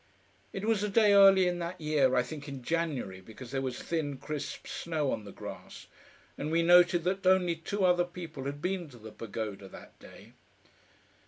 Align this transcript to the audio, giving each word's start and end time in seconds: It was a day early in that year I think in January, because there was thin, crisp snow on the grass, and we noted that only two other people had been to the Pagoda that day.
It 0.51 0.65
was 0.65 0.81
a 0.81 0.89
day 0.89 1.13
early 1.13 1.47
in 1.47 1.59
that 1.59 1.79
year 1.79 2.15
I 2.15 2.23
think 2.23 2.47
in 2.47 2.63
January, 2.63 3.21
because 3.21 3.51
there 3.51 3.61
was 3.61 3.79
thin, 3.83 4.17
crisp 4.17 4.65
snow 4.65 5.11
on 5.11 5.25
the 5.25 5.31
grass, 5.31 5.85
and 6.39 6.49
we 6.51 6.63
noted 6.63 7.03
that 7.03 7.27
only 7.27 7.55
two 7.55 7.85
other 7.85 8.05
people 8.05 8.45
had 8.45 8.63
been 8.63 8.89
to 8.89 8.97
the 8.97 9.11
Pagoda 9.11 9.67
that 9.69 9.99
day. 9.99 10.33